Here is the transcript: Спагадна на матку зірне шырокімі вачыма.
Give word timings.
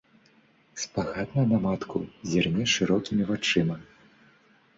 Спагадна 0.83 1.43
на 1.51 1.59
матку 1.65 1.97
зірне 2.33 2.65
шырокімі 2.73 3.23
вачыма. 3.29 3.77